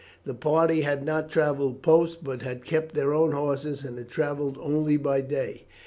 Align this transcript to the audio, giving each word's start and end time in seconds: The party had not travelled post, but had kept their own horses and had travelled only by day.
The 0.23 0.33
party 0.33 0.81
had 0.81 1.05
not 1.05 1.29
travelled 1.29 1.83
post, 1.83 2.23
but 2.23 2.41
had 2.41 2.65
kept 2.65 2.95
their 2.95 3.13
own 3.13 3.33
horses 3.33 3.83
and 3.83 3.99
had 3.99 4.09
travelled 4.09 4.57
only 4.59 4.97
by 4.97 5.21
day. 5.21 5.67